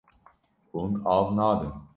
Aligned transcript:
Hûn 0.71 0.91
av 1.15 1.25
nadin. 1.37 1.75